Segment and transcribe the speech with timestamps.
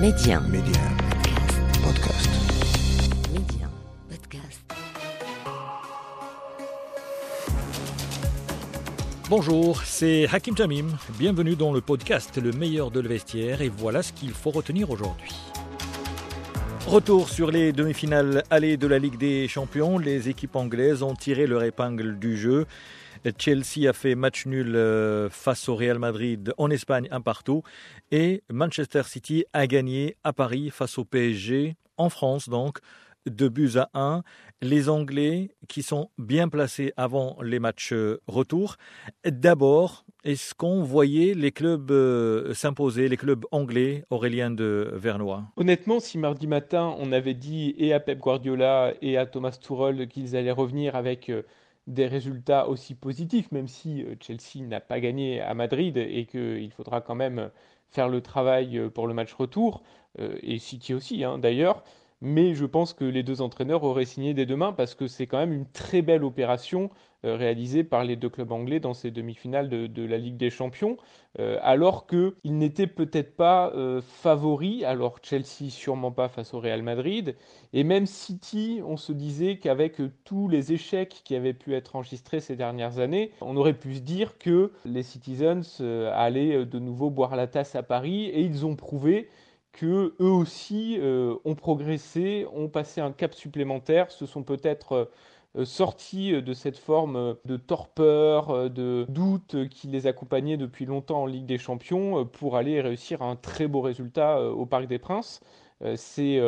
[0.00, 0.40] Média.
[0.40, 0.82] Média.
[1.82, 2.28] Podcast.
[3.32, 3.66] Média.
[4.10, 4.60] Podcast.
[9.30, 10.88] Bonjour, c'est Hakim Tamim.
[11.18, 14.90] Bienvenue dans le podcast Le meilleur de le vestiaire et voilà ce qu'il faut retenir
[14.90, 15.34] aujourd'hui.
[16.86, 19.96] Retour sur les demi-finales allées de la Ligue des Champions.
[19.96, 22.66] Les équipes anglaises ont tiré leur épingle du jeu.
[23.38, 27.62] Chelsea a fait match nul euh, face au Real Madrid en Espagne un partout
[28.10, 32.78] et Manchester City a gagné à Paris face au PSG en France donc
[33.26, 34.22] deux buts à un.
[34.62, 38.76] Les Anglais qui sont bien placés avant les matchs euh, retour.
[39.24, 45.44] D'abord, est-ce qu'on voyait les clubs euh, s'imposer, les clubs anglais, Aurélien de Vernois?
[45.56, 50.08] Honnêtement, si mardi matin on avait dit et à Pep Guardiola et à Thomas Tuchel
[50.08, 51.30] qu'ils allaient revenir avec
[51.86, 56.70] des résultats aussi positifs, même si euh, Chelsea n'a pas gagné à Madrid et qu'il
[56.72, 57.50] faudra quand même
[57.90, 59.82] faire le travail euh, pour le match retour,
[60.18, 61.84] euh, et City aussi hein, d'ailleurs.
[62.22, 65.38] Mais je pense que les deux entraîneurs auraient signé dès demain parce que c'est quand
[65.38, 66.90] même une très belle opération
[67.26, 70.96] euh, réalisé par les deux clubs anglais dans ces demi-finales de, la Ligue des Champions,
[71.38, 76.82] euh, alors qu'ils n'étaient peut-être pas euh, favoris, alors Chelsea sûrement pas face au Real
[76.82, 77.34] Madrid,
[77.72, 82.40] et même City, on se disait qu'avec tous les échecs qui avaient pu être enregistrés
[82.40, 85.80] ces dernières années, on aurait pu se dire que les Citizens
[86.12, 89.28] allaient de nouveau boire la tasse à Paris, et ils ont prouvé
[89.76, 90.98] que eux aussi
[91.44, 95.08] ont progressé, ont passé un cap supplémentaire, se sont peut-être
[95.56, 100.84] euh, sortis euh, de cette forme euh, de torpeur, de doute qui les accompagnait depuis
[100.84, 104.98] longtemps en Ligue des Champions pour aller réussir un très beau résultat au Parc des
[104.98, 105.40] Princes.
[105.96, 106.40] C'est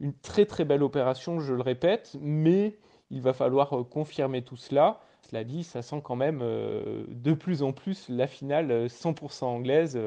[0.00, 2.76] une très très belle opération, je le répète, mais
[3.10, 5.00] il va falloir confirmer tout cela.
[5.28, 9.98] Cela dit, ça sent quand même de plus en plus la finale 100% anglaise,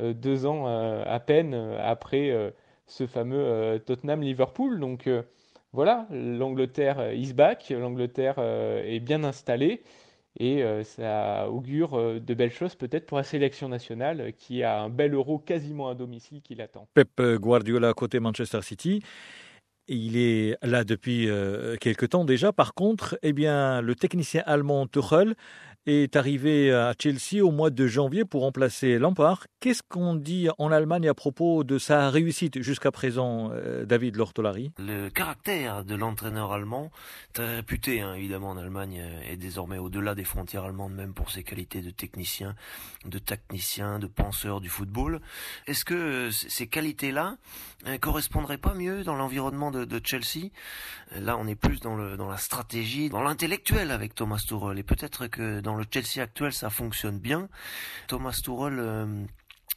[0.00, 2.54] deux ans à peine après
[2.86, 4.80] ce fameux Tottenham-Liverpool.
[4.80, 5.08] Donc
[5.72, 9.82] voilà, l'Angleterre euh, is back, l'Angleterre euh, est bien installée
[10.40, 14.88] et euh, ça augure de belles choses peut-être pour la sélection nationale qui a un
[14.88, 16.88] bel euro quasiment à domicile qui l'attend.
[16.94, 19.02] Pep Guardiola côté Manchester City.
[19.88, 21.28] Il est là depuis
[21.80, 22.52] quelques temps déjà.
[22.52, 25.34] Par contre, eh bien, le technicien allemand Tuchel
[25.88, 29.46] est arrivé à Chelsea au mois de janvier pour remplacer Lampard.
[29.60, 34.70] Qu'est-ce qu'on dit en Allemagne à propos de sa réussite jusqu'à présent, euh, David Lortolari?
[34.78, 36.90] Le caractère de l'entraîneur allemand,
[37.32, 41.30] très réputé hein, évidemment en Allemagne, euh, est désormais au-delà des frontières allemandes, même pour
[41.30, 42.54] ses qualités de technicien,
[43.06, 45.20] de tacticien, de penseur du football.
[45.66, 47.36] Est-ce que euh, ces qualités-là
[47.86, 50.50] ne correspondraient pas mieux dans l'environnement de, de, Chelsea?
[51.16, 54.82] Là, on est plus dans, le, dans la stratégie, dans l'intellectuel avec Thomas Tuchel, et
[54.82, 57.48] peut-être que dans le Chelsea actuel, ça fonctionne bien.
[58.06, 59.24] Thomas Tuchel euh,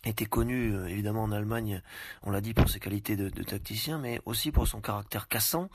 [0.03, 1.81] était connu euh, évidemment en Allemagne,
[2.23, 5.69] on l'a dit pour ses qualités de, tacticien, mais aussi pour son caractère cassant.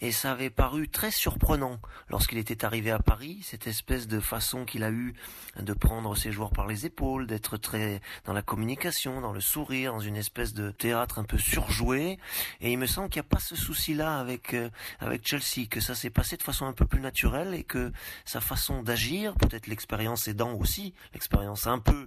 [0.00, 4.64] Et ça avait paru très surprenant lorsqu'il était arrivé à Paris, cette espèce de façon
[4.64, 5.14] qu'il a eu
[5.58, 9.92] de prendre ses joueurs par les épaules, d'être très dans la communication, dans le sourire,
[9.92, 12.18] dans une espèce de théâtre un peu surjoué.
[12.60, 15.80] Et il me semble qu'il n'y a pas ce souci-là avec euh, avec Chelsea, que
[15.80, 17.92] ça s'est passé de façon un peu plus naturelle et que
[18.24, 22.06] sa façon d'agir, peut-être l'expérience aidant aussi, l'expérience un peu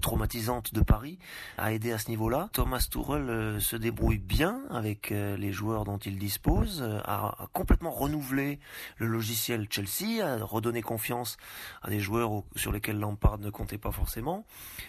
[0.00, 1.18] traumatisante de Paris
[1.58, 2.48] a aidé à ce niveau-là.
[2.52, 7.90] Thomas Tuchel euh, se débrouille bien avec euh, les joueurs dont il dispose, a, complètement
[7.90, 8.58] renouvelé
[8.96, 11.36] le logiciel Chelsea, a redonné confiance
[11.82, 14.46] à des joueurs sur lesquels Lampard ne comptait pas forcément,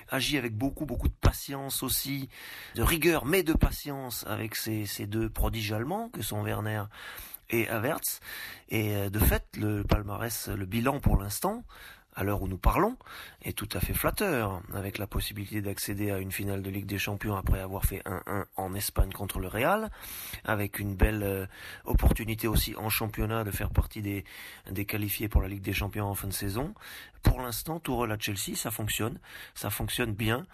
[0.09, 2.29] agit avec beaucoup beaucoup de patience aussi,
[2.75, 6.83] de rigueur mais de patience avec ces, ces deux prodiges allemands que sont Werner
[7.49, 8.19] et Havertz.
[8.69, 11.63] Et de fait, le palmarès, le bilan pour l'instant,
[12.15, 12.97] à l'heure où nous parlons,
[13.43, 16.97] est tout à fait flatteur, avec la possibilité d'accéder à une finale de Ligue des
[16.97, 19.91] Champions après avoir fait 1-1 en Espagne contre le Real,
[20.45, 21.45] avec une belle euh,
[21.83, 24.23] opportunité aussi en championnat de faire partie des,
[24.71, 26.73] des qualifiés pour la Ligue des Champions en fin de saison.
[27.21, 29.19] Pour l'instant, Tourelle à Chelsea, ça fonctionne,
[29.55, 30.45] ça fonctionne bien,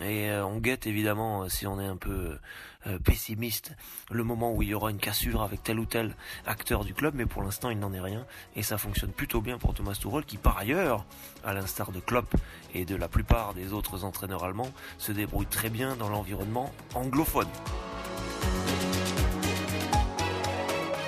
[0.00, 2.38] et euh, on guette évidemment, si on est un peu
[2.86, 3.72] euh, pessimiste,
[4.10, 6.14] le moment où il y aura une cassure avec tel ou tel
[6.46, 8.24] acteur du club, mais pour l'instant il n'en est rien,
[8.54, 11.04] et ça fonctionne plutôt bien pour Thomas Tuchel, qui par ailleurs
[11.44, 12.34] à l'instar de Klopp
[12.74, 17.48] et de la plupart des autres entraîneurs allemands, se débrouille très bien dans l'environnement anglophone.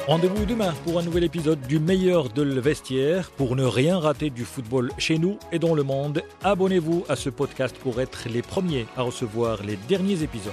[0.08, 3.30] Rendez-vous demain pour un nouvel épisode du meilleur de le vestiaire.
[3.30, 7.30] Pour ne rien rater du football chez nous et dans le monde, abonnez-vous à ce
[7.30, 10.52] podcast pour être les premiers à recevoir les derniers épisodes.